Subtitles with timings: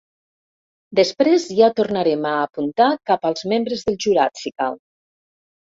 [0.99, 4.85] Després ja tornarem a apuntar cap als membres del jurat, si cal.